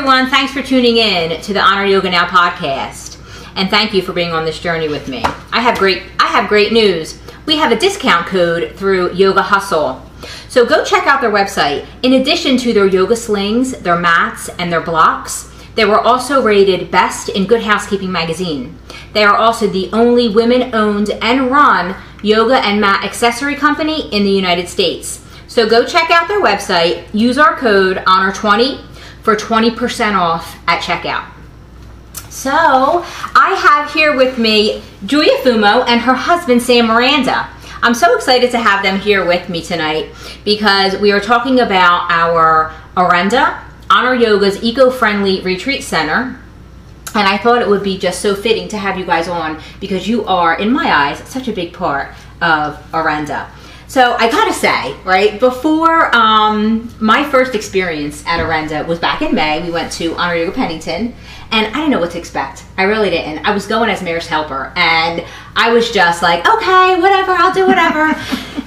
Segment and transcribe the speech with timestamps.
[0.00, 0.30] everyone.
[0.30, 3.18] Thanks for tuning in to the Honor Yoga Now podcast.
[3.54, 5.22] And thank you for being on this journey with me.
[5.52, 7.18] I have great I have great news.
[7.44, 10.00] We have a discount code through Yoga Hustle.
[10.48, 11.86] So go check out their website.
[12.02, 16.90] In addition to their yoga slings, their mats, and their blocks, they were also rated
[16.90, 18.78] best in Good Housekeeping magazine.
[19.12, 24.24] They are also the only women owned and run yoga and mat accessory company in
[24.24, 25.22] the United States.
[25.46, 28.86] So go check out their website, use our code HONOR20
[29.22, 31.26] for 20% off at checkout.
[32.30, 37.48] So I have here with me Julia Fumo and her husband Sam Miranda.
[37.82, 42.10] I'm so excited to have them here with me tonight because we are talking about
[42.10, 46.38] our Orenda Honor Yoga's eco-friendly retreat center.
[47.14, 50.06] And I thought it would be just so fitting to have you guys on because
[50.06, 53.48] you are, in my eyes, such a big part of Orenda.
[53.90, 59.34] So I gotta say, right, before um, my first experience at Orenda was back in
[59.34, 61.12] May, we went to Honor Yoga Pennington,
[61.50, 62.62] and I didn't know what to expect.
[62.78, 63.44] I really didn't.
[63.44, 65.24] I was going as mayor's helper, and
[65.56, 68.14] I was just like, okay, whatever, I'll do whatever.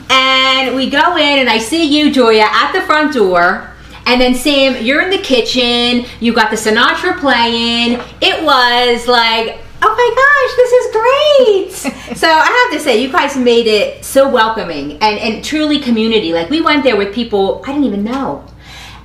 [0.10, 3.72] and we go in, and I see you, Julia, at the front door,
[4.06, 8.02] and then Sam, you're in the kitchen, you got the Sinatra playing.
[8.20, 12.18] It was like, oh my gosh, this is great.
[12.18, 16.34] so I have to say, you guys made it so welcoming and, and truly community.
[16.34, 18.46] Like we went there with people I didn't even know.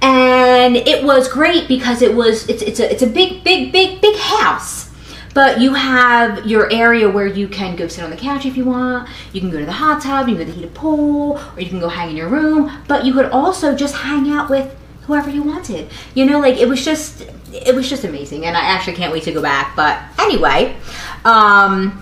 [0.01, 4.01] And it was great because it was it's it's a it's a big, big, big,
[4.01, 4.89] big house.
[5.35, 8.65] But you have your area where you can go sit on the couch if you
[8.65, 9.09] want.
[9.33, 11.61] You can go to the hot tub, you can go to the heated pool, or
[11.61, 12.71] you can go hang in your room.
[12.89, 14.75] But you could also just hang out with
[15.09, 15.89] whoever you wanted.
[16.15, 19.25] You know, like it was just it was just amazing, and I actually can't wait
[19.25, 19.75] to go back.
[19.75, 20.77] But anyway,
[21.25, 22.01] um,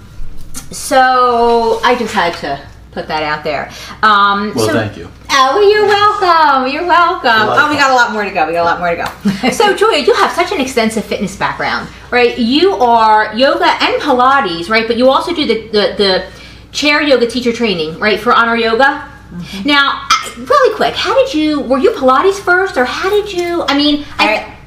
[0.70, 2.60] so I just had to
[2.90, 3.70] put that out there.
[4.02, 5.08] Um, well, so, thank you.
[5.30, 6.72] Oh, you're welcome.
[6.72, 7.30] You're welcome.
[7.30, 8.46] Oh, we got a lot more to go.
[8.46, 9.50] We got a lot more to go.
[9.50, 12.36] so, Julia, you have such an extensive fitness background, right?
[12.36, 14.86] You are yoga and Pilates, right?
[14.86, 16.32] But you also do the the, the
[16.72, 19.15] chair yoga teacher training, right, for Honor Yoga.
[19.36, 19.68] Mm-hmm.
[19.68, 21.60] Now, really quick, how did you?
[21.60, 23.64] Were you Pilates first, or how did you?
[23.68, 24.52] I mean, I.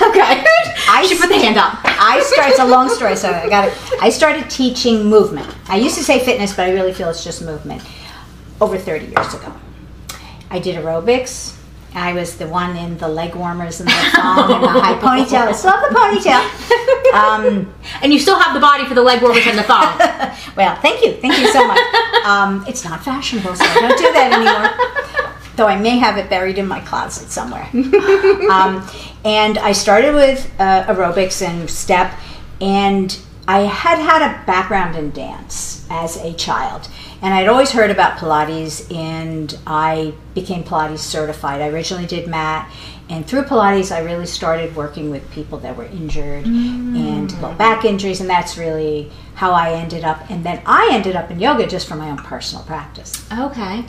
[0.00, 1.80] Okay, I should put the hand up.
[1.84, 2.50] I started.
[2.50, 3.74] It's a long story, so I got it.
[4.00, 5.52] I started teaching movement.
[5.68, 7.82] I used to say fitness, but I really feel it's just movement.
[8.60, 9.52] Over 30 years ago,
[10.50, 11.57] I did aerobics.
[11.94, 15.48] I was the one in the leg warmers and the thong and the high ponytail.
[15.48, 17.14] I still have the ponytail.
[17.14, 19.98] Um, and you still have the body for the leg warmers and the thong.
[20.56, 21.14] well, thank you.
[21.14, 21.78] Thank you so much.
[22.18, 25.32] Um, it's not fashionable, so I don't do that anymore.
[25.56, 27.66] Though I may have it buried in my closet somewhere.
[28.50, 28.86] um,
[29.24, 32.12] and I started with uh, aerobics and step,
[32.60, 36.88] and I had had a background in dance as a child.
[37.20, 41.60] And I'd always heard about Pilates, and I became Pilates certified.
[41.60, 42.70] I originally did mat,
[43.10, 46.96] and through Pilates, I really started working with people that were injured mm.
[46.96, 50.30] and low back injuries, and that's really how I ended up.
[50.30, 53.26] And then I ended up in yoga just for my own personal practice.
[53.32, 53.84] Okay.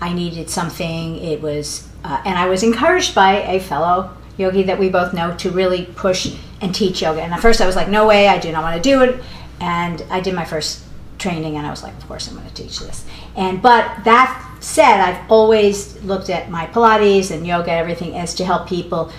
[0.00, 1.16] I needed something.
[1.16, 5.36] It was, uh, and I was encouraged by a fellow yogi that we both know
[5.36, 7.22] to really push and teach yoga.
[7.22, 9.22] And at first, I was like, no way, I do not want to do it.
[9.60, 10.84] And I did my first
[11.20, 13.04] training and I was like, of course I'm going to teach this.
[13.36, 18.44] And but that said, I've always looked at my Pilates and yoga, everything as to
[18.44, 19.12] help people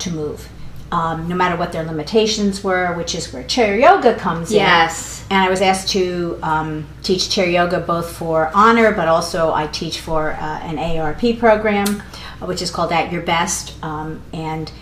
[0.00, 0.48] to move.
[0.90, 4.50] Um, no matter what their limitations were, which is where chair yoga comes yes.
[4.50, 4.58] in.
[4.60, 5.26] Yes.
[5.30, 9.66] And I was asked to um, teach chair yoga both for honor, but also I
[9.66, 12.02] teach for uh, an AARP program,
[12.40, 13.74] which is called At Your Best.
[13.84, 14.72] Um, and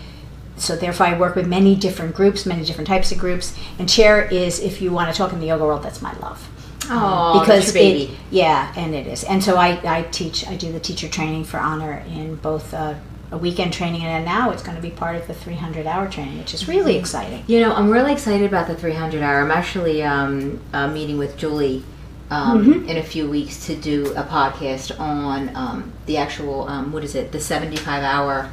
[0.55, 3.53] so therefore I work with many different groups, many different types of groups.
[3.77, 6.49] And chair is, if you want to talk in the yoga world, that's my love.
[6.89, 8.13] Oh, because baby.
[8.13, 9.23] It, yeah, and it is.
[9.23, 12.95] And so I, I teach, I do the teacher training for honor in both uh,
[13.31, 16.37] a weekend training and now it's going to be part of the 300 hour training,
[16.37, 17.01] which is really mm-hmm.
[17.01, 17.43] exciting.
[17.47, 19.41] You know, I'm really excited about the 300 hour.
[19.41, 21.83] I'm actually um, uh, meeting with Julie
[22.29, 22.89] um, mm-hmm.
[22.89, 27.15] in a few weeks to do a podcast on um, the actual, um, what is
[27.15, 28.49] it, the 75 hour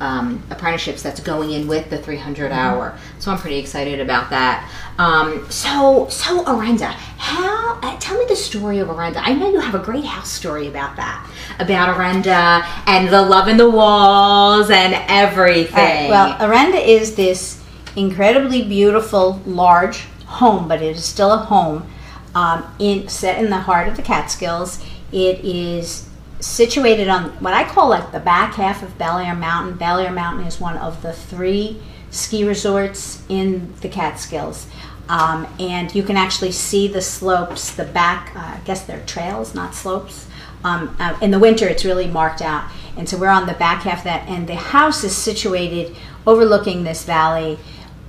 [0.00, 2.58] um, apprenticeships that's going in with the 300 mm-hmm.
[2.58, 2.98] hour.
[3.18, 4.70] So I'm pretty excited about that.
[4.98, 7.78] Um, so, so Orenda, how?
[7.82, 9.16] Uh, tell me the story of Orenda.
[9.18, 11.28] I know you have a great house story about that,
[11.58, 15.74] about Orenda and the love in the walls and everything.
[15.74, 17.62] Right, well, Orenda is this
[17.96, 21.88] incredibly beautiful, large home, but it is still a home
[22.34, 24.84] um, in set in the heart of the Catskills.
[25.12, 26.05] It is
[26.40, 29.76] situated on what I call like the back half of Bel Belleayre Mountain.
[29.78, 31.80] Bel Belleayre Mountain is one of the three
[32.10, 34.66] ski resorts in the Catskills.
[35.08, 39.54] Um, and you can actually see the slopes, the back, uh, I guess they're trails,
[39.54, 40.26] not slopes,
[40.64, 42.64] Um, uh, in the winter, it's really marked out,
[42.96, 44.26] and so we're on the back half of that.
[44.26, 45.94] And the house is situated
[46.26, 47.58] overlooking this valley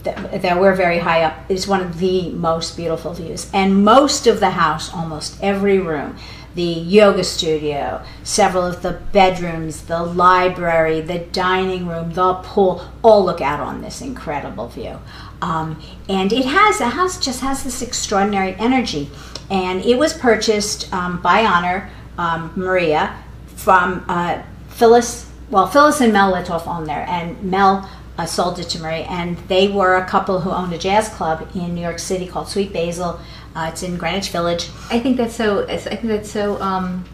[0.03, 1.35] that, that we're very high up.
[1.49, 6.17] It's one of the most beautiful views, and most of the house, almost every room.
[6.57, 13.23] The yoga studio, several of the bedrooms, the library, the dining room, the pool, all
[13.23, 14.97] look out on this incredible view.
[15.39, 19.11] Um, and it has, the house just has this extraordinary energy.
[19.51, 23.15] And it was purchased um, by Honor um, Maria
[23.55, 25.29] from uh, Phyllis.
[25.51, 27.87] Well, Phyllis and Mel Litoff owned there, and Mel
[28.17, 29.05] uh, sold it to Maria.
[29.05, 32.47] And they were a couple who owned a jazz club in New York City called
[32.47, 33.19] Sweet Basil.
[33.57, 34.69] Uh, it's in Greenwich Village.
[34.91, 35.67] I think that's so.
[35.67, 36.61] I think that's so.
[36.61, 37.05] Um,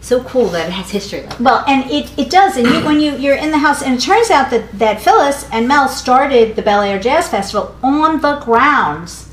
[0.00, 1.22] so cool that it has history.
[1.22, 1.40] Like.
[1.40, 2.56] Well, and it, it does.
[2.56, 5.48] And you, when you you're in the house, and it turns out that that Phyllis
[5.50, 9.28] and Mel started the Belleayre Jazz Festival on the grounds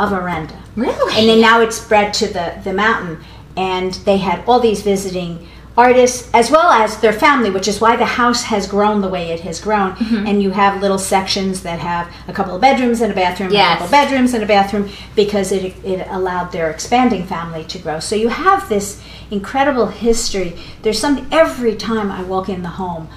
[0.00, 0.58] of Orenda.
[0.74, 1.16] Really?
[1.16, 3.22] And then now it's spread to the the mountain,
[3.56, 5.46] and they had all these visiting
[5.76, 9.30] artists as well as their family, which is why the house has grown the way
[9.30, 9.92] it has grown.
[9.94, 10.26] Mm-hmm.
[10.26, 13.66] And you have little sections that have a couple of bedrooms and a bathroom, Yes.
[13.66, 17.78] a couple of bedrooms and a bathroom, because it, it allowed their expanding family to
[17.78, 18.00] grow.
[18.00, 20.58] So you have this incredible history.
[20.82, 23.08] There's something every time I walk in the home,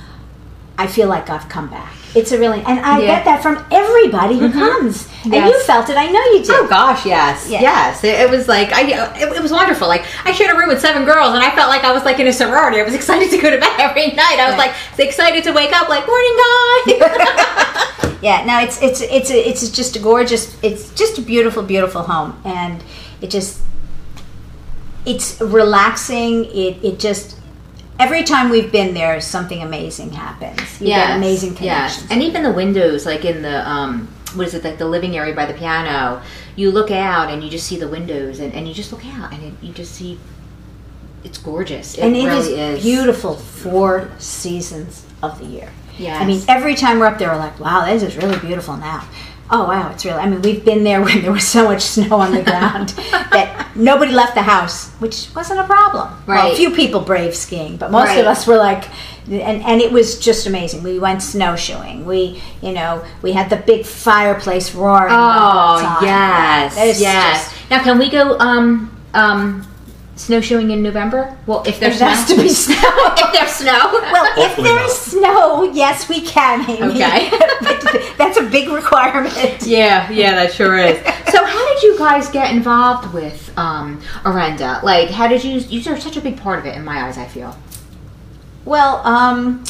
[0.77, 1.93] I feel like I've come back.
[2.15, 3.07] It's a really, and I Yeah.
[3.07, 4.59] get that from everybody who mm-hmm.
[4.59, 5.07] comes.
[5.23, 5.97] And you felt it.
[5.97, 6.51] I know you did.
[6.51, 7.61] Oh gosh, yes, Yeah.
[7.61, 8.03] yes.
[8.03, 9.87] It, it was like I, it, it was wonderful.
[9.87, 12.19] Like I shared a room with seven girls, and I felt like I was like
[12.19, 12.79] in a sorority.
[12.79, 14.37] I was excited to go to bed every night.
[14.39, 14.73] I was Right.
[14.97, 17.89] like excited to wake up, like morning, guys.
[18.23, 20.55] Yeah, no, it's it's it's it's just a gorgeous.
[20.63, 22.81] It's just a beautiful, beautiful home, and
[23.21, 23.59] it just
[25.05, 26.45] it's relaxing.
[26.45, 27.37] It it just
[27.99, 30.81] every time we've been there, something amazing happens.
[30.81, 30.87] You
[31.17, 32.03] amazing connections.
[32.03, 35.15] Yes, and even the windows, like in the um, what is it, like the living
[35.15, 36.21] area by the piano.
[36.55, 39.33] You look out and you just see the windows, and, and you just look out
[39.33, 40.19] and it, you just see.
[41.23, 41.97] It's gorgeous.
[41.97, 45.71] It and it is really is beautiful four seasons of the year.
[45.97, 46.19] Yeah.
[46.19, 49.07] I mean, every time we're up there, we're like, wow, this is really beautiful now.
[49.51, 52.15] Oh, wow, it's really, I mean, we've been there when there was so much snow
[52.17, 56.09] on the ground that nobody left the house, which wasn't a problem.
[56.25, 56.53] Well, Right.
[56.53, 58.19] a few people brave skiing, but most Right.
[58.19, 58.85] of us were like,
[59.27, 60.81] and, and it was just amazing.
[60.83, 62.05] We went snowshoeing.
[62.05, 65.13] We, you know, we had the big fireplace roaring.
[65.13, 66.99] Oh yes, yes.
[67.49, 69.65] just- now, can we go um um
[70.15, 71.35] snowshoeing in November?
[71.47, 72.35] Well, if there's It has snow.
[72.35, 72.75] to be snow.
[73.17, 73.89] if there's snow.
[73.93, 74.89] Well, if there's not.
[74.91, 76.93] snow, yes, we can, Amy.
[76.93, 77.31] Okay.
[77.63, 79.61] But that's a big requirement.
[79.63, 80.97] Yeah, yeah, that sure is.
[81.31, 84.81] so, how did you guys get involved with um, Orenda?
[84.83, 85.59] Like, how did you?
[85.59, 87.17] You are such a big part of it in my eyes.
[87.17, 87.55] I feel.
[88.65, 89.63] Well, um,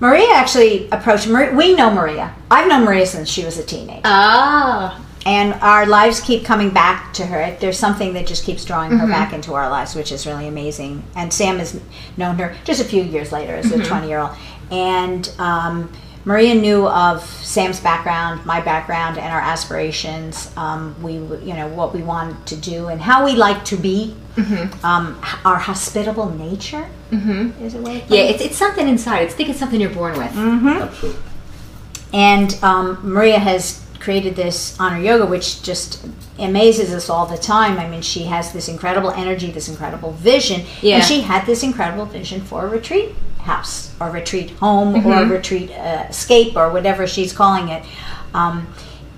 [0.00, 1.26] Maria actually approached.
[1.28, 2.34] Maria, we know Maria.
[2.50, 7.12] I've known Maria since she was a teenager, Oh, and our lives keep coming back
[7.14, 7.56] to her.
[7.60, 9.00] There's something that just keeps drawing Mm-hmm.
[9.00, 11.02] her back into our lives, which is really amazing.
[11.16, 11.80] And Sam has
[12.16, 13.82] known her just a few years later as Mm-hmm.
[13.82, 14.30] a 20 year old,
[14.70, 15.30] and.
[15.38, 15.92] Um,
[16.24, 20.52] Maria knew of Sam's background, my background, and our aspirations.
[20.56, 24.14] Um, we, you know, what we wanted to do and how we like to be.
[24.36, 24.86] Mm-hmm.
[24.86, 28.02] Um, our hospitable nature is a way.
[28.02, 28.20] Of yeah.
[28.20, 29.22] It's, it's something inside.
[29.24, 30.30] It's I think it's something you're born with.
[30.36, 31.20] Absolutely.
[32.12, 36.04] And um, Maria has created this honor yoga, which just
[36.38, 37.78] amazes us all the time.
[37.78, 40.96] I mean, she has this incredible energy, this incredible vision, Yeah.
[40.96, 45.26] and she had this incredible vision for a retreat house or retreat home or a
[45.26, 47.84] retreat uh, escape or whatever she's calling it.
[48.34, 48.66] Um,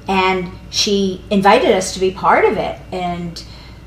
[0.07, 3.43] and she invited us to be part of it, and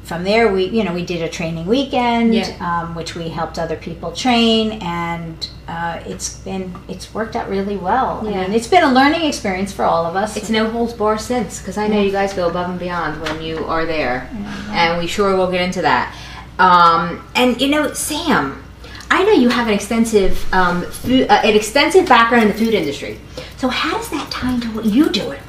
[0.07, 2.55] from there we you know we did a training weekend Yeah.
[2.61, 5.35] um, which we helped other people train and
[5.67, 8.41] uh, it's been it's worked out really well Yeah.
[8.43, 11.59] and it's been a learning experience for all of us It's no holds bar since
[11.59, 14.29] because I know you guys go above and beyond when you are there,
[14.71, 16.15] and we sure will get into that.
[16.57, 18.63] Um, and you know, Sam,
[19.11, 22.73] I know you have an extensive um, food, uh, an extensive background in the food
[22.73, 23.19] industry.
[23.57, 25.39] So how does that tie into what you do at?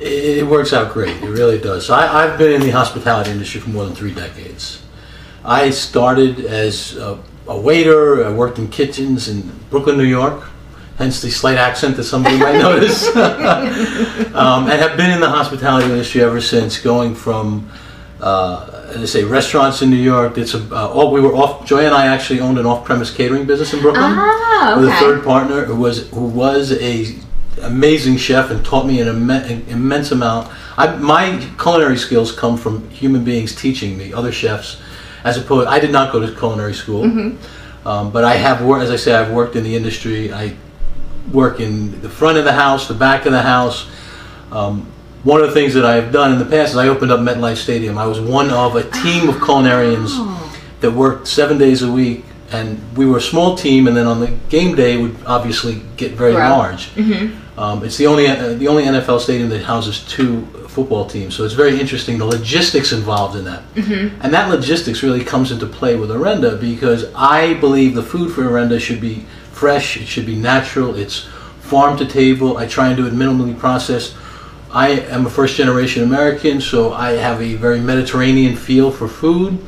[0.00, 1.16] It, it works out great.
[1.22, 1.86] It really does.
[1.86, 4.82] So I, I've been in the hospitality industry for more than three decades.
[5.44, 8.24] I started as a, a waiter.
[8.24, 10.50] I worked in kitchens in Brooklyn, New York.
[10.96, 13.06] Hence the slight accent that somebody might notice.
[13.16, 16.78] um, and have been in the hospitality industry ever since.
[16.78, 17.70] Going from,
[18.20, 20.34] uh, as I say, restaurants in New York.
[20.34, 20.72] Did some.
[20.72, 21.66] Uh, oh, we were off.
[21.66, 25.24] Joy and I actually owned an off-premise catering business in Brooklyn Ah, with a third
[25.24, 27.14] partner who was who was a
[27.62, 30.50] amazing chef and taught me an, an immense amount.
[30.76, 34.80] I, my culinary skills come from human beings teaching me, other chefs,
[35.24, 35.68] as opposed.
[35.68, 37.04] I did not go to culinary school,
[37.84, 38.84] um, but I have worked.
[38.84, 40.32] As I say, I've worked in the industry.
[40.32, 40.54] I
[41.32, 43.88] work in the front of the house, the back of the house.
[44.50, 44.86] Um,
[45.24, 47.20] one of the things that I have done in the past is I opened up
[47.20, 47.98] MetLife Stadium.
[47.98, 50.10] I was one of a team of culinarians
[50.80, 53.86] that worked seven days a week, and we were a small team.
[53.86, 56.48] And then on the game day, would obviously get very Grow.
[56.48, 56.90] large.
[57.58, 61.44] Um, it's the only uh, the only NFL stadium that houses two football teams, so
[61.44, 63.64] it's very interesting the logistics involved in that.
[64.22, 68.42] And that logistics really comes into play with Orenda because I believe the food for
[68.44, 71.26] Orenda should be fresh, it should be natural, it's
[71.60, 72.58] farm to table.
[72.58, 74.14] I try and do it minimally processed.
[74.70, 79.58] I am a first generation American, so I have a very Mediterranean feel for food.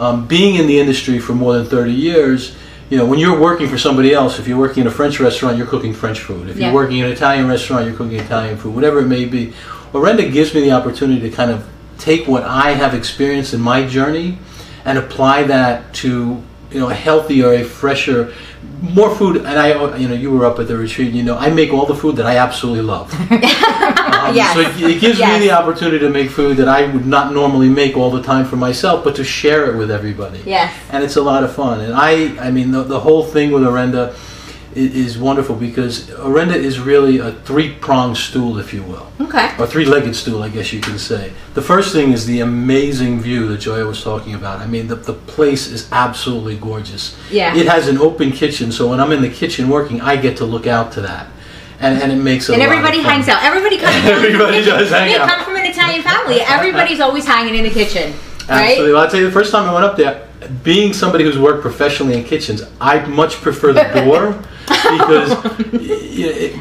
[0.00, 2.56] Um, being in the industry for more than 30 years,
[2.88, 5.58] you know, when you're working for somebody else, if you're working in a French restaurant,
[5.58, 6.48] you're cooking French food.
[6.48, 6.66] If Yeah.
[6.66, 9.52] you're working in an Italian restaurant, you're cooking Italian food, whatever it may be.
[9.92, 11.64] Orenda gives me the opportunity to kind of
[11.98, 14.38] take what I have experienced in my journey
[14.86, 18.32] and apply that to, you know, a healthier, a fresher,
[18.80, 19.36] more food.
[19.38, 21.86] And I, you know, you were up at the retreat, you know, I make all
[21.86, 23.12] the food that I absolutely love.
[24.20, 24.54] Um, Yes.
[24.54, 25.40] So it, it gives Yes.
[25.40, 28.44] me the opportunity to make food that I would not normally make all the time
[28.44, 30.40] for myself, but to share it with everybody.
[30.44, 30.72] Yes.
[30.90, 31.80] And it's a lot of fun.
[31.80, 34.14] And I, I mean, the, the whole thing with Orenda
[34.74, 39.50] is, is wonderful because Orenda is really a three-pronged stool, if you will, Okay.
[39.58, 41.32] or three-legged stool, I guess you can say.
[41.54, 44.60] The first thing is the amazing view that Joya was talking about.
[44.60, 47.16] I mean, the, the place is absolutely gorgeous.
[47.30, 47.54] Yeah.
[47.56, 50.44] It has an open kitchen, so when I'm in the kitchen working, I get to
[50.44, 51.26] look out to that.
[51.80, 53.42] And, and it makes And a lot of everybody hangs out.
[53.42, 53.94] Everybody comes.
[54.04, 55.28] Everybody does hang we out.
[55.30, 56.40] come from an Italian family.
[56.42, 58.12] Everybody's always hanging in the kitchen,
[58.48, 58.72] right?
[58.72, 58.92] Absolutely.
[58.92, 60.28] Well, I'll tell you, the first time I went up there,
[60.62, 64.38] being somebody who's worked professionally in kitchens, I much prefer the door
[64.70, 65.30] because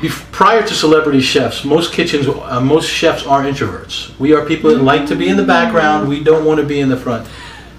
[0.01, 4.17] bef- prior to celebrity chefs, most kitchens, uh, most chefs are introverts.
[4.19, 6.07] We are people that like to be in the background.
[6.09, 7.27] We don't want to be in the front.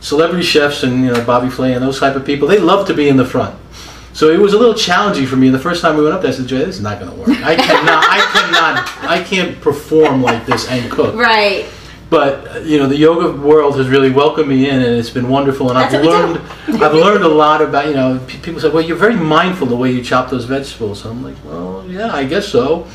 [0.00, 2.94] Celebrity chefs and you know Bobby Flay and those type of people, they love to
[2.94, 3.54] be in the front.
[4.12, 5.50] So it was a little challenging for me.
[5.50, 7.16] The first time we went up there, I said, "Jay, this is not going to
[7.16, 7.28] work.
[7.44, 8.04] I cannot.
[8.08, 9.10] I cannot.
[9.10, 11.66] I can't perform like this and cook." Right.
[12.10, 15.70] But you know the yoga world has really welcomed me in and it's been wonderful
[15.70, 16.38] and That's i've learned
[16.82, 19.76] i've learned a lot about you know p- people say well you're very mindful the
[19.76, 22.86] way you chop those vegetables i'm like well yeah i guess so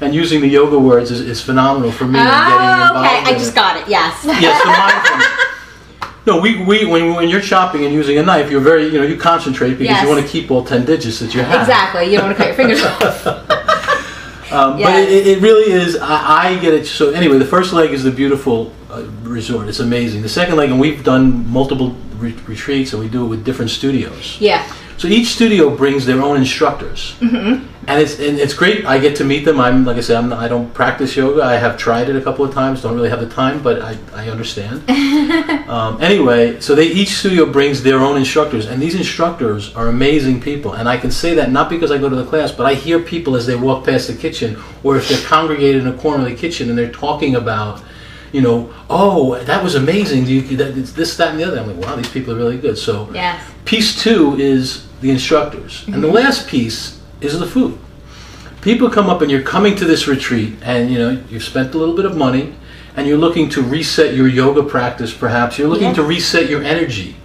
[0.00, 3.22] and using the yoga words is, is phenomenal for me Oh, involved okay.
[3.24, 3.54] I just it.
[3.54, 3.88] got it.
[3.88, 4.24] Yes.
[4.24, 5.48] yes the mindfulness
[6.26, 9.04] no we, we when, when you're chopping and using a knife you're very you know
[9.06, 10.02] you concentrate because Yes.
[10.02, 12.04] you want to keep all 10 digits that you have Exactly.
[12.10, 13.26] You don't want to cut your fingers off.
[14.52, 14.88] Um, Yes.
[15.06, 15.96] But it, it really is.
[15.96, 16.86] I, I get it.
[16.86, 19.68] So anyway, the first leg is the beautiful uh, resort.
[19.68, 20.22] It's amazing.
[20.22, 23.70] The second leg, and we've done multiple re- retreats, and we do it with different
[23.70, 24.36] studios.
[24.40, 24.62] Yeah.
[25.02, 27.66] So each studio brings their own instructors, mm-hmm.
[27.88, 28.86] and it's and it's great.
[28.86, 29.58] I get to meet them.
[29.58, 31.42] I'm like I said, I'm not, I don't practice yoga.
[31.42, 32.82] I have tried it a couple of times.
[32.82, 34.88] Don't really have the time, but I, I understand.
[35.68, 40.40] um, anyway, so they each studio brings their own instructors, and these instructors are amazing
[40.40, 40.74] people.
[40.74, 43.00] And I can say that not because I go to the class, but I hear
[43.00, 46.30] people as they walk past the kitchen, or if they're congregated in a corner of
[46.30, 47.82] the kitchen and they're talking about.
[48.30, 50.26] You know, oh, that was amazing.
[50.26, 51.58] You, that, it's this, that, and the other.
[51.58, 52.78] I'm like, wow, these people are really good.
[52.78, 53.46] So, Yes.
[53.66, 55.84] Piece two is the instructors.
[55.88, 57.78] And the last piece is the food.
[58.62, 61.78] People come up and you're coming to this retreat and you know, you've spent a
[61.78, 62.54] little bit of money
[62.96, 65.58] and you're looking to reset your yoga practice perhaps.
[65.58, 65.94] You're looking Yeah.
[65.94, 67.16] to reset your energy.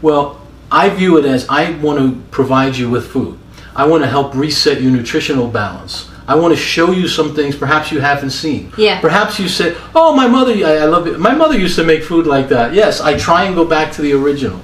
[0.00, 0.40] Well,
[0.70, 3.38] I view it as I want to provide you with food.
[3.76, 6.08] I want to help reset your nutritional balance.
[6.26, 8.72] I want to show you some things perhaps you haven't seen.
[8.78, 9.00] Yeah.
[9.00, 11.18] Perhaps you say, "Oh, my mother, I, I love it.
[11.18, 14.02] My mother used to make food like that." Yes, I try and go back to
[14.02, 14.60] the original.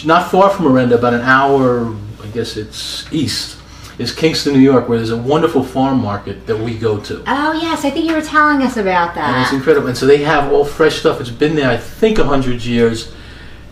[0.00, 3.58] It's not far from Orenda, about an hour, I guess it's east,
[3.98, 7.22] is Kingston, New York, where there's a wonderful farm market that we go to.
[7.26, 9.88] Oh yes, I think you were telling us about And it's incredible.
[9.88, 11.20] And so they have all fresh stuff.
[11.20, 13.12] It's been there, I think, 100 years.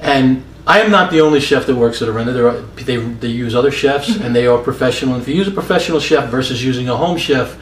[0.03, 2.35] And I am not the only chef that works at Orenda.
[2.35, 5.15] There are, they, they use other chefs, and they are professional.
[5.15, 7.57] And if you use a professional chef versus using a home chef,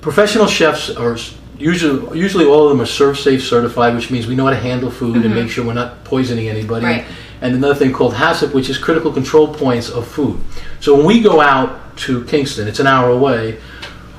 [0.00, 1.16] professional chefs are
[1.58, 4.92] usually, usually all of them are ServSafe certified, which means we know how to handle
[4.92, 5.34] food and mm-hmm.
[5.34, 6.86] make sure we're not poisoning anybody.
[6.86, 7.00] Right.
[7.00, 10.40] And another thing called HACCP, which is critical control points of food.
[10.80, 13.60] So when we go out to Kingston, it's an hour away.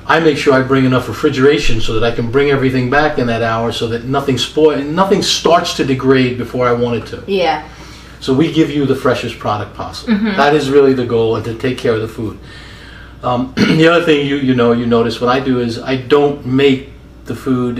[0.06, 3.26] I make sure I bring enough refrigeration so that I can bring everything back in
[3.28, 7.24] that hour so that nothing spoil, nothing starts to degrade before I want it to.
[7.26, 7.66] Yeah.
[8.20, 10.14] So we give you the freshest product possible.
[10.14, 10.36] Mm-hmm.
[10.36, 12.38] That is really the goal, and to take care of the food.
[13.22, 16.44] Um, the other thing you you know you notice what I do is I don't
[16.44, 16.90] make
[17.24, 17.78] the food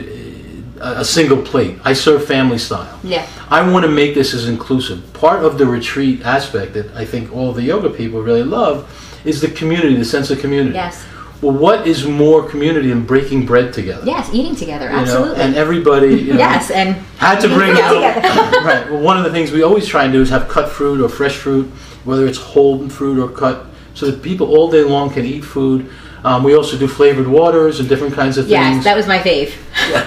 [0.80, 1.78] a single plate.
[1.84, 2.98] I serve family style.
[3.02, 3.26] Yeah.
[3.48, 5.12] I want to make this as inclusive.
[5.12, 8.90] Part of the retreat aspect that I think all the yoga people really love
[9.24, 10.74] is the community, the sense of community.
[10.74, 11.04] Yes.
[11.40, 14.06] Well, what is more community than breaking bread together?
[14.06, 14.30] Yes.
[14.32, 14.86] Eating together.
[14.86, 15.42] You know, Absolutely.
[15.42, 16.14] and everybody.
[16.14, 16.70] You know, yes.
[16.70, 18.20] And had to bring it together.
[18.64, 18.90] right.
[18.90, 21.08] Well, one of the things we always try and do is have cut fruit or
[21.08, 21.66] fresh fruit,
[22.04, 25.90] whether it's whole fruit or cut, so that people all day long can eat food.
[26.24, 28.84] Um, we also do flavored waters and different kinds of yes, things.
[28.84, 29.52] that was my fave.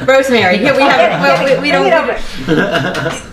[0.07, 0.57] Rosemary.
[0.57, 1.09] Here we have it.
[1.21, 1.83] Well, we, we don't.
[1.83, 3.23] Bring it over.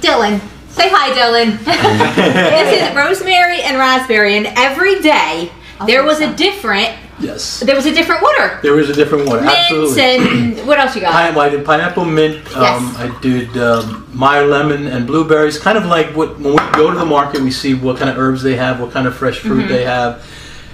[0.00, 0.40] Dylan,
[0.78, 1.58] Say hi, Dylan.
[1.64, 5.50] this is rosemary and raspberry, and every day
[5.86, 6.90] there was a different.
[7.18, 7.58] Yes.
[7.60, 8.60] There was a different water.
[8.62, 9.44] There was a different one.
[9.44, 10.58] Mints Absolutely.
[10.58, 11.10] and what else you got?
[11.10, 12.36] Pine, well, I did pineapple mint.
[12.56, 12.96] Um, Yes.
[12.96, 15.58] I did um, Meyer lemon and blueberries.
[15.58, 18.16] Kind of like what when we go to the market, we see what kind of
[18.18, 19.68] herbs they have, what kind of fresh fruit Mm-hmm.
[19.68, 20.24] they have,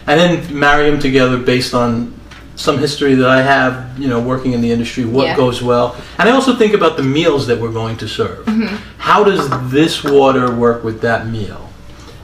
[0.06, 2.12] and then marry them together based on
[2.56, 3.99] some history that I have.
[3.99, 5.37] You know, working in the industry, what Yeah.
[5.37, 8.44] goes well, and I also think about the meals that we're going to serve.
[8.46, 8.76] Mm-hmm.
[8.99, 11.68] How does this water work with that meal?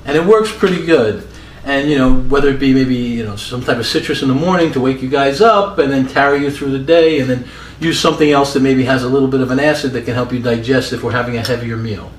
[0.04, 1.26] And it works pretty good.
[1.64, 4.34] And you know, whether it be maybe you know some type of citrus in the
[4.34, 7.44] morning to wake you guys up, and then carry you through the day, and then
[7.80, 10.32] use something else that maybe has a little bit of an acid that can help
[10.32, 12.10] you digest if we're having a heavier meal.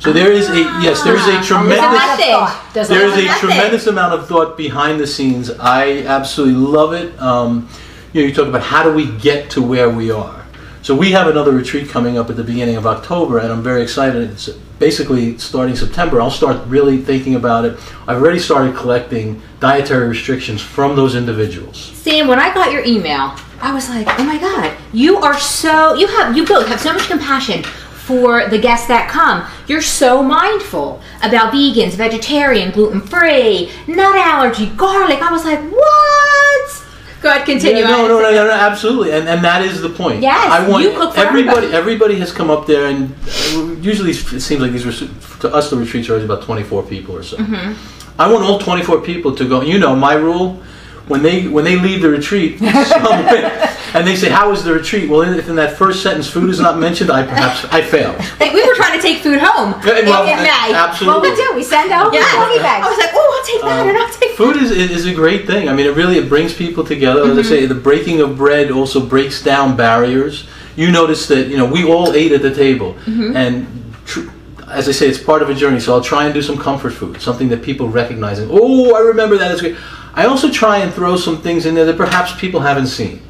[0.00, 2.60] So there is a yes, there is a tremendous there's a.
[2.72, 5.50] There's there is a tremendous amount of thought behind the scenes.
[5.50, 7.20] I absolutely love it.
[7.20, 7.68] Um,
[8.14, 10.46] you know, you talk about how do we get to where we are.
[10.80, 13.82] So we have another retreat coming up at the beginning of October, and I'm very
[13.82, 14.30] excited.
[14.30, 16.22] It's basically starting September.
[16.22, 17.78] I'll start really thinking about it.
[18.08, 21.76] I've already started collecting dietary restrictions from those individuals.
[21.76, 25.92] Sam, when I got your email, I was like, oh my god, you are so
[25.92, 27.62] you have you both have so much compassion
[28.00, 29.46] for the guests that come.
[29.68, 35.20] You're so mindful about vegans, vegetarian, gluten free, nut allergy, garlic.
[35.22, 36.86] I was like, what?
[37.22, 37.82] Go ahead, continue.
[37.82, 40.22] Yeah, no, no, no, no, no, absolutely, and and that is the point.
[40.22, 41.66] Yes, I want you cook for everybody.
[41.66, 41.76] everybody.
[41.76, 45.68] Everybody has come up there, and uh, usually it seems like these ret- to us
[45.68, 47.36] the retreats are always about twenty four people or so.
[47.36, 48.20] Mm-hmm.
[48.20, 49.60] I want all twenty four people to go.
[49.60, 50.62] You know, my rule
[51.10, 52.58] when they when they leave the retreat,
[52.94, 56.48] somewhere, and they say, "How was the retreat?" Well, if in that first sentence food
[56.50, 58.16] is not mentioned, I perhaps I failed.
[58.38, 60.72] Like we were trying to take food home Yeah, in, well, in May.
[60.72, 61.20] absolutely.
[61.28, 61.52] Well, we do.
[61.56, 62.24] We send out Yeah.
[62.34, 62.86] twenty I bags.
[62.88, 65.68] was like, oh, I'll take that, and I'll take Food is, is a great thing.
[65.68, 67.22] I mean, it really it brings people together.
[67.22, 67.38] Mm-hmm.
[67.38, 70.46] As I say, the breaking of bread also breaks down barriers.
[70.76, 73.36] You notice that you know we all ate at the table, Mm-hmm.
[73.36, 73.66] and
[74.06, 74.28] tr-
[74.70, 75.80] as I say, it's part of a journey.
[75.80, 78.38] So I'll try and do some comfort food, something that people recognize.
[78.38, 79.50] And oh, I remember that.
[79.50, 79.76] It's great.
[80.14, 83.22] I also try and throw some things in there that perhaps people haven't seen,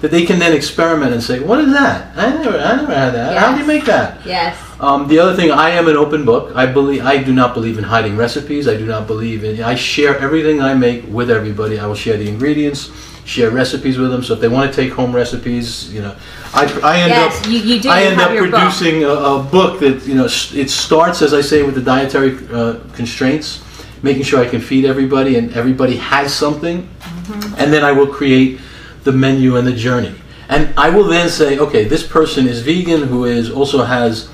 [0.00, 2.12] that they can then experiment and say, "What is that?
[2.16, 3.36] I never, I never had that.
[3.38, 4.56] How do you make that?" Yes.
[4.78, 6.52] Um, the other thing, I am an open book.
[6.54, 8.68] I believe I do not believe in hiding recipes.
[8.68, 9.62] I do not believe in.
[9.62, 11.78] I share everything I make with everybody.
[11.78, 12.90] I will share the ingredients,
[13.24, 14.22] share recipes with them.
[14.22, 16.14] So if they want to take home recipes, you know,
[16.52, 18.50] I, I end Yes, up you- you do I end up book.
[18.50, 22.36] producing a, a book that you know it starts as I say with the dietary
[22.52, 23.60] uh, constraints,
[24.06, 26.88] making sure I can feed everybody and everybody has something,
[27.26, 27.54] Mm-hmm.
[27.60, 28.60] and then I will create
[29.02, 30.14] the menu and the journey.
[30.48, 34.28] And I will then say, okay, this person is vegan who is also has,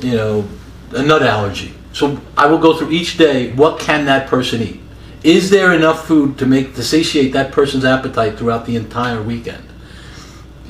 [0.00, 0.46] you know,
[0.92, 1.74] a nut allergy.
[1.92, 3.50] So I will go through each day.
[3.62, 4.80] What can that person eat?
[5.24, 9.64] Is there enough food to make to satiate that person's appetite throughout the entire weekend?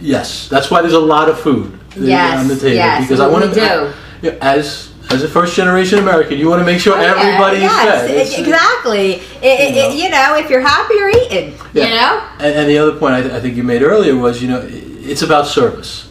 [0.01, 3.21] Yes, that's why there's a lot of food uh, Yes, on the table yes, because
[3.21, 3.92] I want to do.
[4.27, 7.85] yeah, as as a first generation American, you want to make sure everybody is Oh,
[7.85, 8.11] yes, fed.
[8.11, 9.12] It's- exactly.
[9.14, 9.88] It, it, know.
[9.90, 11.55] it- you know, if you're happy, you're eating.
[11.75, 12.29] You know.
[12.38, 14.61] And, and the other point I, th- I think you made earlier was, you know,
[14.69, 16.05] it's about service.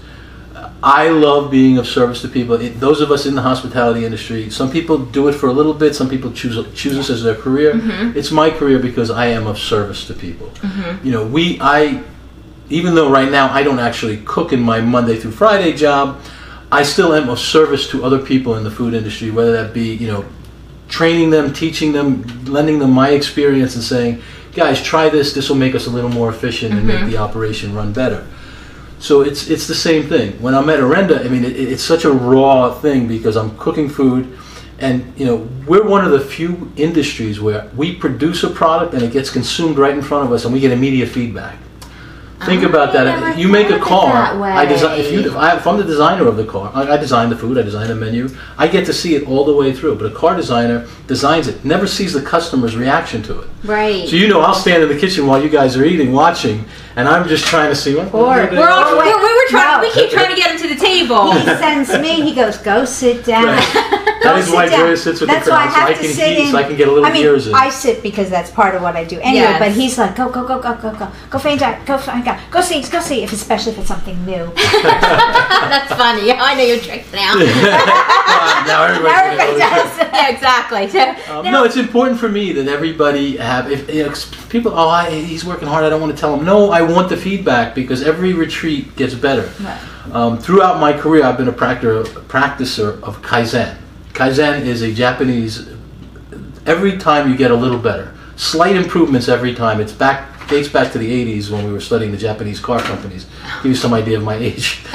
[0.84, 2.55] I love being of service to people.
[2.62, 5.73] It, those of us in the hospitality industry, some people do it for a little
[5.73, 5.95] bit.
[5.95, 7.73] Some people choose choose this as their career.
[7.73, 8.15] Mm-hmm.
[8.17, 10.51] It's my career because I am of service to people.
[11.03, 12.03] You know, we I,
[12.69, 16.21] even though right now I don't actually cook in my Monday through Friday job,
[16.75, 19.95] I still am of service to other people in the food industry, whether that be
[19.95, 20.25] you know
[20.89, 24.21] training them, teaching them, lending them my experience, and saying,
[24.53, 25.33] "Guys, try this.
[25.33, 27.11] This will make us a little more efficient and make mm-hmm.
[27.11, 28.27] the operation run better."
[28.99, 30.33] So it's it's the same thing.
[30.41, 33.88] When I'm at Orenda, I mean, it, it's such a raw thing because I'm cooking
[33.88, 34.38] food,
[34.79, 39.01] and you know, we're one of the few industries where we produce a product and
[39.01, 41.55] it gets consumed right in front of us, and we get immediate feedback.
[42.45, 43.03] Think I about that.
[43.05, 44.43] never You make a thought of it car.
[44.43, 44.99] I design.
[44.99, 47.36] If you, if I, if I'm the designer of the car, I, I design the
[47.38, 47.58] food.
[47.58, 48.29] I design the menu.
[48.58, 49.95] I get to see it all the way through.
[49.95, 53.49] But a car designer designs it, never sees the customer's reaction to it.
[53.63, 54.08] Right.
[54.08, 57.08] So you know, I'll stand in the kitchen while you guys are eating, watching, and
[57.08, 58.13] I'm just trying to see what.
[58.13, 59.81] Or- we're all, Oh, we, we were trying.
[59.81, 59.88] No.
[59.88, 61.31] We keep trying to get him to the table.
[61.34, 62.21] He sends me.
[62.21, 64.01] He goes, "Go sit down." Right.
[64.25, 64.79] That is why down.
[64.79, 65.36] Joya sits with the.
[65.36, 66.51] that's the why I crowd, so have I to can sit heat, in.
[66.51, 67.53] so I can get a little I mean, ears in.
[67.53, 69.36] I sit because that's part of what I do anyway.
[69.36, 69.60] Yes.
[69.60, 72.34] But he's like, "Go, go, go, go, go, go, go find out, go find out,
[72.51, 74.45] go see, go see." If especially if it's something new.
[74.55, 76.31] That's funny.
[76.49, 77.33] I know your tricks now.
[78.67, 79.97] now everybody's gonna Everybody does.
[80.13, 80.89] yeah, exactly.
[80.89, 81.01] So,
[81.33, 83.71] Um, now- no, it's important for me that everybody have.
[83.71, 85.83] If, you know, 'cause people, oh, I, he's working hard.
[85.85, 86.45] I don't want to tell him.
[86.45, 89.49] No, I want the feedback because every retreat gets better.
[90.11, 93.75] Um, throughout my career, I've been a practicer, practicer of kaizen.
[94.13, 95.67] Kaizen is a Japanese.
[96.65, 99.79] Every time you get a little better, slight improvements every time.
[99.79, 103.25] It's back dates back to the 80s when we were studying the Japanese car companies.
[103.63, 104.81] Give you some idea of my age.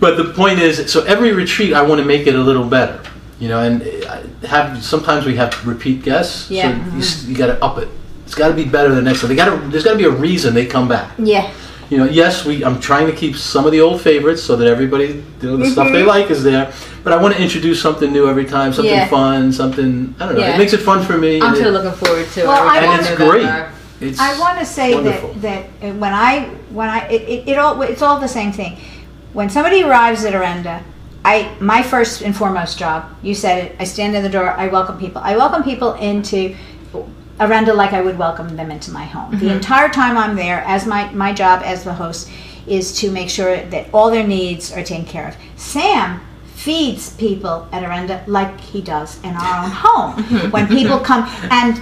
[0.00, 3.00] but the point is, so every retreat, I want to make it a little better.
[3.40, 3.82] You know, and
[4.44, 6.50] have sometimes we have repeat guests.
[6.50, 6.72] Yeah.
[6.88, 7.88] So you, s- you got to up it.
[8.24, 9.28] It's got to be better than next time.
[9.28, 9.68] They got to.
[9.68, 11.12] There's got to be a reason they come back.
[11.18, 11.52] Yeah.
[11.88, 12.64] You know, yes, we.
[12.64, 15.70] I'm trying to keep some of the old favorites so that everybody, you know, the
[15.70, 16.72] stuff they like is there.
[17.04, 19.02] But I want to introduce something new every time, something Mm-hmm.
[19.02, 19.08] Yeah.
[19.08, 20.14] fun, something.
[20.18, 20.40] I don't know.
[20.40, 20.56] Yeah.
[20.56, 21.40] It makes it fun for me.
[21.40, 22.70] I'm and so it- looking forward to Well, it.
[22.82, 23.44] I and it's great.
[23.44, 23.72] November.
[24.00, 25.32] It's I want to say wonderful.
[25.34, 28.78] that that when I when I it, it, it all it's all the same thing.
[29.32, 30.82] When somebody arrives at Orenda,
[31.24, 33.10] I my first and foremost job.
[33.22, 33.76] You said it.
[33.78, 34.50] I stand in the door.
[34.50, 35.20] I welcome people.
[35.24, 36.54] I welcome people into
[37.40, 39.32] Orenda like I would welcome them into my home.
[39.32, 39.46] Mm-hmm.
[39.46, 42.30] The entire time I'm there, as my my job as the host
[42.66, 45.36] is to make sure that all their needs are taken care of.
[45.56, 46.20] Sam
[46.54, 50.50] feeds people at Orenda like he does in our own home.
[50.50, 51.80] when people come and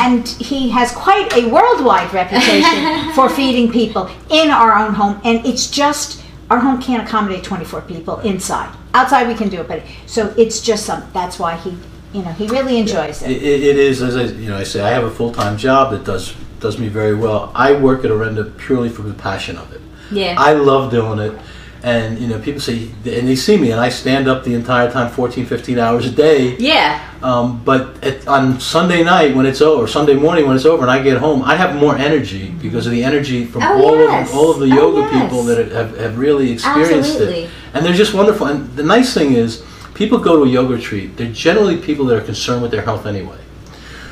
[0.00, 5.44] and he has quite a worldwide reputation for feeding people in our own home and
[5.46, 9.82] it's just our home can't accommodate 24 people inside outside we can do it but
[10.06, 11.76] so it's just some that's why he
[12.12, 14.64] you know he really enjoys It, it it it is, as I, you know, I
[14.64, 17.52] say, I have a full time job that does does me very well.
[17.54, 19.80] I work at Orenda purely for the passion of it.
[20.10, 20.34] Yeah.
[20.36, 21.38] I love doing it,
[21.82, 24.90] and you know, people say, and they see me, and I stand up the entire
[24.90, 26.56] time, 14, 15 hours a day.
[26.56, 27.06] yeah.
[27.22, 30.90] Um, but at, on Sunday night when it's over, Sunday morning when it's over, and
[30.90, 34.30] I get home, I have more energy because of the energy from Oh, all yes.
[34.30, 35.22] of all of the Oh, yoga yes.
[35.22, 37.42] people that have, have really experienced Absolutely.
[37.44, 38.46] it, and they're just wonderful.
[38.46, 39.62] And the nice thing is,
[39.94, 41.16] people go to a yoga retreat.
[41.18, 43.36] They're generally people that are concerned with their health anyway.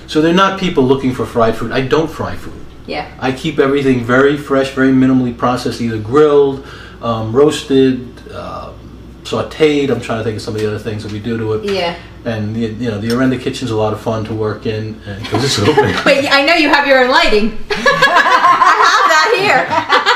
[0.07, 1.72] So they're not people looking for fried food.
[1.72, 2.54] I don't fry food.
[2.87, 3.11] Yeah.
[3.20, 6.66] I keep everything very fresh, very minimally processed, either grilled,
[7.03, 8.73] um, roasted, uh,
[9.23, 9.91] sautéed.
[9.91, 11.65] I'm trying to think of some of the other things that we do to it.
[11.65, 11.97] Yeah.
[12.25, 15.45] And the, you know, the Orenda kitchen's a lot of fun to work in because
[15.45, 15.95] it's open.
[16.05, 17.59] But I know you have your own lighting.
[17.71, 20.05] I have that here.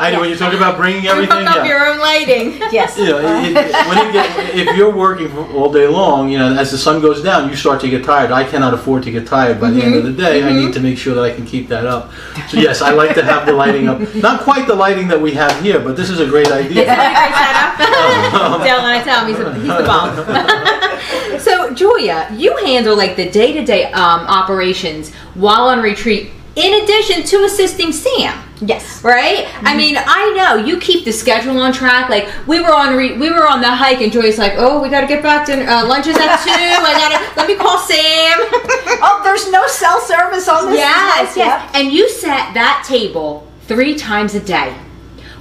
[0.00, 1.36] I know when you talk about bringing You everything.
[1.36, 1.64] hook up yeah.
[1.66, 2.58] your own lighting.
[2.72, 6.38] yes You know, it, it- when you get, if you're working all day long, you
[6.38, 8.32] know, as the sun goes down, you start to get tired.
[8.32, 10.20] I cannot afford to get tired by the end of the mm-hmm.
[10.20, 10.42] day.
[10.42, 10.72] I need mm-hmm.
[10.72, 12.12] to make sure that I can keep that up.
[12.48, 14.00] So yes, I like to have the lighting up.
[14.14, 16.86] Not quite the lighting that we have here, but this is a great idea.
[17.80, 21.38] Don't let tell him he's, a, he's the bomb.
[21.40, 27.22] so, Julia, you handle like the day to day operations while on retreat, in addition
[27.24, 28.49] to assisting Sam.
[28.60, 29.46] Yes Right?
[29.62, 32.08] I mean, I know you keep the schedule on track.
[32.10, 34.88] Like we were on, re- we were on the hike, and Joy's like, "Oh, we
[34.90, 36.50] got to get back to uh, lunch is at two.
[36.50, 38.36] I gotta let me call Sam."
[39.02, 41.46] oh there's no cell service on this yes, Yep.
[41.46, 41.70] yes.
[41.74, 44.74] And you set that table three times a day.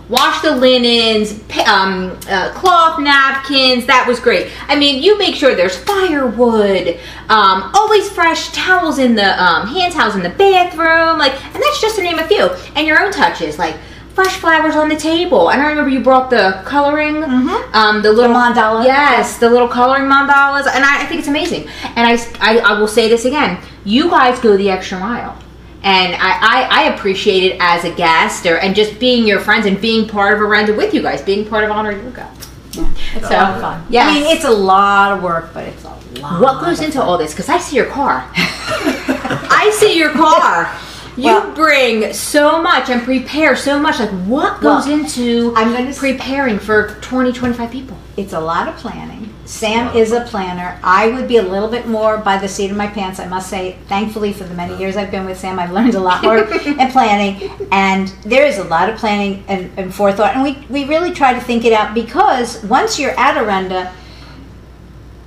[0.09, 1.33] Wash the linens,
[1.67, 3.85] um, uh, cloth napkins.
[3.85, 4.51] That was great.
[4.67, 9.93] I mean, you make sure there's firewood, um, always fresh towels in the um, hand
[9.93, 12.49] towels in the bathroom, like, and that's just to name a few.
[12.75, 13.75] And your own touches, like
[14.15, 15.49] fresh flowers on the table.
[15.49, 18.83] And I remember you brought the coloring, um, the little mandala.
[18.83, 21.69] Yes, the little coloring mandalas, and I, I think it's amazing.
[21.95, 25.37] And I, I, I will say this again: you guys go the extra mile,
[25.83, 29.65] and I, I, I appreciate it as a guest, or and just being your friends
[29.65, 32.29] and being part of Orenda with you guys, being part of Honor Yoga.
[32.73, 35.49] Yeah, it's So, a lot of fun Yeah, i mean it's a lot of work
[35.55, 35.87] but it's a
[36.21, 37.31] lot What goes into all this?
[37.33, 38.29] Because I see your car.
[38.35, 40.71] I see your car.
[41.17, 43.99] You Well- bring so much and prepare so much.
[43.99, 47.97] Like, what goes Well, into I'm gonna s- preparing for 20, 25 people?
[48.15, 49.18] It's a lot of planning.
[49.49, 50.79] Sam is a planner.
[50.83, 53.49] I would be a little bit more by the seat of my pants, I must
[53.49, 53.79] say.
[53.87, 56.91] Thankfully, for the many years I've been with Sam, I've learned a lot more in
[56.91, 57.49] planning.
[57.71, 60.35] And there is a lot of planning and, and forethought.
[60.35, 63.91] And we, we really try to think it out because once you're at Orenda,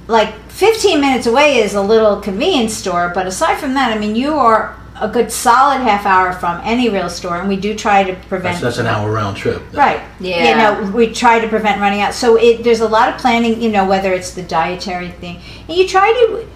[0.06, 3.10] like 15 minutes away is a little convenience store.
[3.12, 6.88] But aside from that, I mean, you are a good solid half hour from any
[6.88, 7.38] real store.
[7.38, 9.60] And we do try to prevent That's, that's an hour round trip.
[9.72, 10.00] Right.
[10.20, 10.48] Yeah.
[10.48, 12.14] You know, we try to prevent running out.
[12.14, 15.40] So it, there's a lot of planning, you know, whether it's the dietary thing.
[15.68, 16.48] And you try to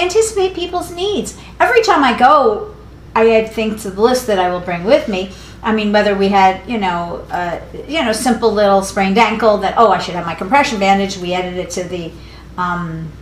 [0.00, 1.36] anticipate people's needs.
[1.58, 2.76] Every time I go,
[3.16, 5.32] I add things to the list that I will bring with me.
[5.62, 9.74] I mean, whether we had, you know, uh, you know, simple little sprained ankle that,
[9.76, 11.18] oh, I should have my compression bandage.
[11.18, 12.12] We added it to the
[12.56, 13.19] um, List for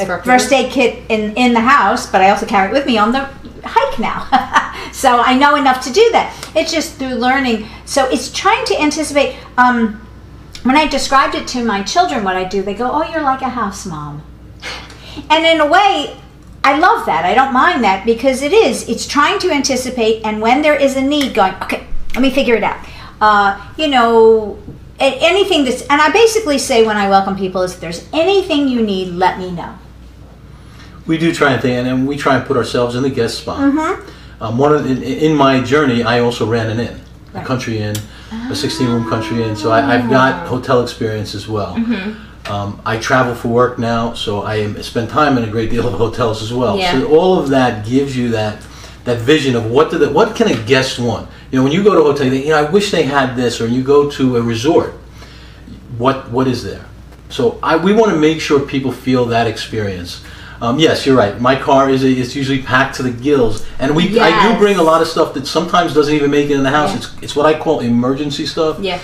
[0.00, 2.98] a first aid kit in, in the house, but I also carry it with me
[2.98, 3.28] on the
[3.64, 4.28] hike now.
[4.92, 6.50] so I know enough to do that.
[6.54, 7.68] It's just through learning.
[7.84, 9.36] So it's trying to anticipate.
[9.56, 10.06] Um,
[10.62, 13.42] when I described it to my children, what I do, they go, "Oh, you're like
[13.42, 14.22] a house mom,"
[15.30, 16.16] and in a way.
[16.64, 17.24] I love that.
[17.24, 18.88] I don't mind that because it is.
[18.88, 22.54] It's trying to anticipate, and when there is a need, going, okay, let me figure
[22.54, 22.86] it out.
[23.20, 24.62] Uh, you know,
[25.02, 28.82] anything that's, and I basically say when I welcome people is, if there's anything you
[28.82, 29.76] need, let me know.
[31.06, 33.38] We do try and think, and, and we try and put ourselves in the guest
[33.38, 33.60] spot.
[33.60, 34.42] Mm-hmm.
[34.42, 37.00] Um, one of in, in my journey, I also ran an inn,
[37.34, 37.96] a country inn,
[38.50, 41.74] a 16 room country inn, so I, I've got hotel experience as well.
[42.50, 45.86] Um, I travel for work now, so I am- spend time in a great deal
[45.86, 46.76] of hotels as well.
[46.76, 46.92] Yeah.
[46.92, 48.60] So all of that gives you that
[49.04, 51.28] that vision of what do the, what can a guest want.
[51.50, 53.02] You know, when you go to a hotel, you think, you know, I wish they
[53.02, 54.92] had this, or you go to a resort,
[55.98, 56.84] what what is there?
[57.28, 60.24] So I, we want to make sure people feel that experience.
[60.62, 61.40] Um, yes, you're right.
[61.40, 64.82] My car is is usually packed to the gills, and we I do bring a
[64.82, 66.90] lot of stuff that sometimes doesn't even make it in the house.
[66.90, 66.98] Yeah.
[66.98, 68.78] It's it's what I call emergency stuff.
[68.78, 69.00] Yeah.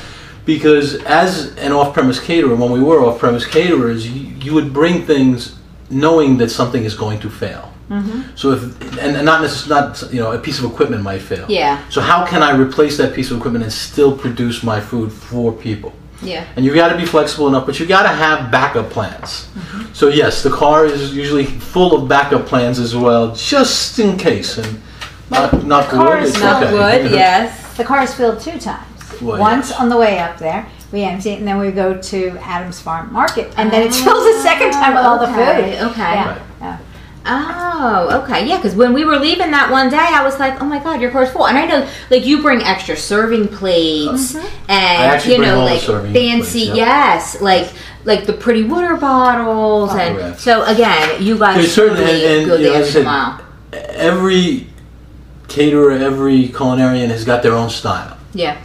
[0.46, 5.58] Because as an off-premise caterer, when we were off-premise caterers, you, you would bring things
[5.90, 7.74] knowing that something is going to fail.
[7.90, 8.36] Mm-hmm.
[8.36, 8.62] So if
[9.02, 11.44] and, and not necessarily not you know a piece of equipment might fail.
[11.48, 11.82] Yeah.
[11.88, 15.52] So how can I replace that piece of equipment and still produce my food for
[15.52, 15.92] people?
[16.22, 16.46] Yeah.
[16.56, 19.48] And you got to be flexible enough, but you got to have backup plans.
[19.54, 19.92] Mm-hmm.
[19.92, 24.58] So yes, the car is usually full of backup plans as well, just in case.
[24.58, 24.80] And
[25.30, 26.72] not, not car wood, is it's Not okay.
[26.72, 27.76] wood, yes.
[27.76, 29.20] The car is filled two times.
[29.20, 29.80] Well, Once yes.
[29.80, 33.12] on the way up there, we empty it, and then we go to Adams Farm
[33.12, 35.90] Market, and then it's filled a second time with all the food.
[35.90, 36.14] okay.
[36.14, 36.30] Yeah.
[36.30, 36.42] Right.
[37.28, 37.64] Yeah.
[37.80, 38.46] Oh, okay.
[38.46, 41.00] Yeah, because when we were leaving that one day, I was like, oh my God,
[41.00, 41.46] your car's full.
[41.46, 45.64] And I know, like, you bring extra serving plates and, actually you bring know, all
[45.66, 46.76] like, serving fancy, plates, yep.
[46.76, 47.72] yes, like,
[48.04, 49.94] like the pretty water bottles.
[49.94, 50.40] and Correct.
[50.40, 53.40] so, again, you guys There's certain- really and- and, go you know, the extra mile.
[53.72, 54.66] Every
[55.48, 58.16] caterer, every culinarian has got their own style.
[58.34, 58.56] Yeah.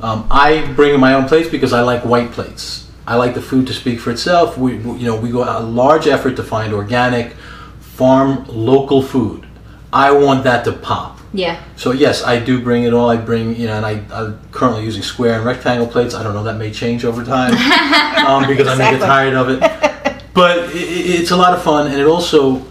[0.00, 2.88] Um, I bring my own plates because I like white plates.
[3.06, 4.58] I like the food to speak for itself.
[4.58, 7.34] We, we- you know, we go a large effort to find organic,
[7.98, 9.44] farm, local food.
[9.92, 11.18] I want that to pop.
[11.32, 11.60] Yeah.
[11.74, 13.10] So yes, I do bring it all.
[13.10, 16.14] I bring, you know, and I, I'm currently using square and rectangle plates.
[16.14, 17.52] I don't know, that may change over time
[18.24, 19.60] um, because I may get tired of it.
[20.32, 20.70] But i i
[21.20, 22.64] it's a lot of fun, and it also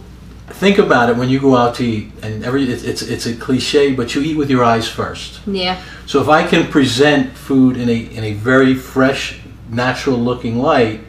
[0.64, 2.06] think about it when you go out to eat.
[2.24, 5.42] And every it's it's, it's a cliche, but you eat with your eyes first.
[5.46, 5.76] Yeah.
[6.06, 11.02] So if I can present food in a in a very fresh, natural looking light,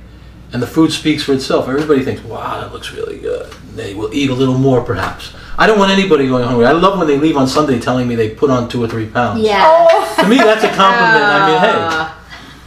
[0.52, 4.12] and the food speaks for itself, everybody thinks, "Wow, that looks really good." They will
[4.12, 5.32] eat a little more, perhaps.
[5.58, 6.66] I don't want anybody going hungry.
[6.66, 9.06] I love when they leave on Sunday telling me they put on two or three
[9.06, 9.40] pounds.
[9.40, 9.64] Yeah.
[9.66, 10.14] Oh.
[10.22, 11.24] To me, that's a compliment.
[11.24, 12.17] I mean, hey,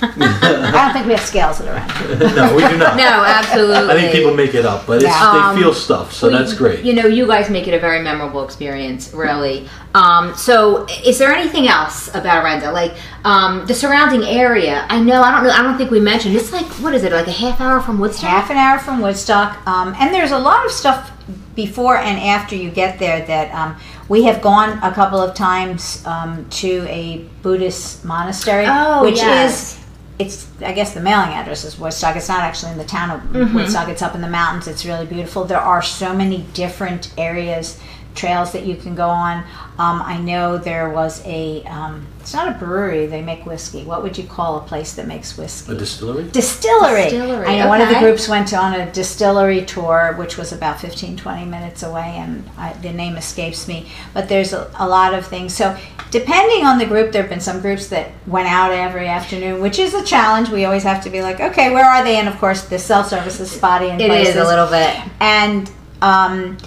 [0.02, 2.18] I don't think we have scales at around here.
[2.36, 2.98] no, we do not.
[2.98, 3.90] No, absolutely.
[3.94, 5.54] I think people make it up, but it's, Yeah.
[5.54, 6.84] they feel stuff, so Well, that's great.
[6.84, 9.68] You know, you guys make it a very memorable experience, really.
[9.94, 12.94] Um, so, is there anything else about Orenda, like
[13.26, 14.86] um, the surrounding area?
[14.90, 16.36] I know, I don't know, I don't think we mentioned.
[16.36, 18.30] It's like what is it, like a half hour from Woodstock?
[18.30, 21.12] half an hour from Woodstock, um, and there's a lot of stuff
[21.56, 23.76] before and after you get there that um,
[24.08, 29.74] we have gone a couple of times um, to a Buddhist monastery, Oh, which yes.
[29.76, 29.81] is
[30.19, 32.15] it's I guess the mailing address is Woodstock.
[32.15, 33.56] It's not actually in the town of Mm-hmm.
[33.56, 33.89] Woodstock.
[33.89, 34.67] It's up in the mountains.
[34.67, 35.45] It's really beautiful.
[35.45, 37.80] There are so many different areas,
[38.15, 39.38] trails that you can go on.
[39.80, 41.63] Um, I know there was a.
[41.63, 43.07] Um, it's not a brewery.
[43.07, 43.84] They make whiskey.
[43.84, 45.71] What would you call a place that makes whiskey?
[45.73, 46.29] A distillery?
[46.29, 47.03] Distillery.
[47.03, 50.79] Distillery, I know one of the groups went on a distillery tour, which was about
[50.79, 53.89] 15, 20 minutes away, and I, the name escapes me.
[54.13, 55.55] But there's a, a lot of things.
[55.55, 55.75] So,
[56.12, 59.79] depending on the group, there have been some groups that went out every afternoon, which
[59.79, 60.49] is a challenge.
[60.49, 62.17] We always have to be like, okay, where are they?
[62.17, 64.36] And of course, the self service is spotty in It places.
[64.36, 64.95] is a little bit.
[65.19, 65.71] And
[66.03, 66.57] um,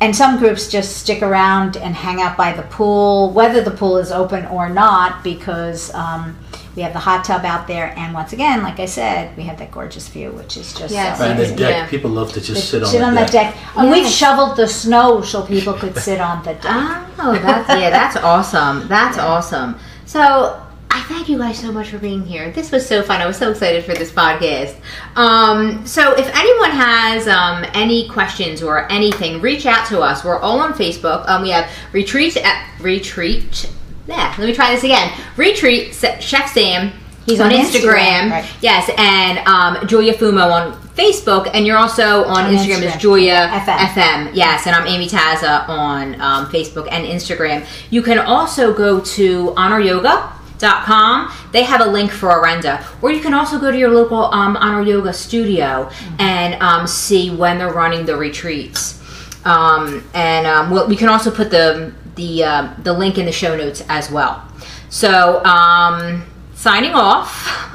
[0.00, 3.96] and some groups just stick around and hang out by the pool, whether the pool
[3.98, 6.36] is open or not, because um,
[6.76, 7.94] we have the hot tub out there.
[7.96, 11.18] And once again, like I said, we have that gorgeous view, which is just Yes.
[11.18, 11.86] so Right, and the deck, Yeah.
[11.86, 13.30] people love to just sit on sit the on deck.
[13.30, 17.02] that deck, and we've shoveled the snow so people could sit on the deck.
[17.18, 18.88] Oh, that's yeah, that's awesome.
[18.88, 19.76] That's awesome.
[20.06, 20.60] So
[20.94, 22.52] I thank you guys so much for being here.
[22.52, 23.20] This was so fun.
[23.20, 24.76] I was so excited for this podcast.
[25.16, 30.24] Um, so if anyone has um, any questions or anything, reach out to us.
[30.24, 31.28] We're all on Facebook.
[31.28, 33.68] Um, we have retreat at retreat.
[34.06, 35.10] Yeah, let me try this again.
[35.36, 36.92] Retreat Chef Sam.
[37.26, 37.96] He's on on Instagram.
[37.96, 38.52] Instagram, right.
[38.60, 42.98] Yes, and um, Julia Fumo on Facebook, and you're also on, On Instagram as Instagram.
[43.00, 43.76] Julia FM.
[43.78, 44.30] FM.
[44.34, 47.66] Yes, and I'm Amy Taza on um, Facebook and Instagram.
[47.90, 50.42] You can also go to honoryoga.com.
[50.58, 52.84] They have a link for Orenda.
[53.02, 57.30] Or you can also go to your local um, Honor Yoga studio and um, see
[57.30, 59.00] when they're running the retreats.
[59.44, 63.32] Um, and um, we'll, we can also put the the uh, the link in the
[63.32, 64.48] show notes as well.
[64.88, 67.46] So um, signing off.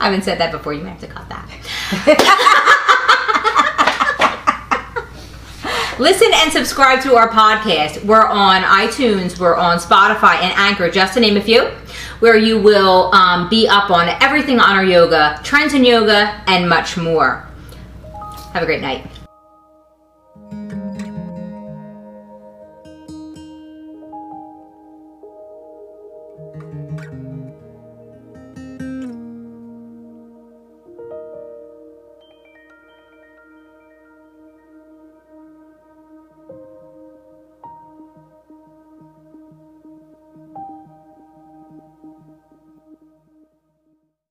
[0.00, 0.72] I haven't said that before.
[0.72, 2.56] You may have to cut that.
[6.00, 8.02] Listen and subscribe to our podcast.
[8.04, 11.70] We're on iTunes, we're on Spotify and Anchor, just to name a few,
[12.20, 16.68] where you will um, be up on everything on our yoga, trends in yoga, and
[16.68, 17.46] much more.
[18.52, 19.06] Have a great night.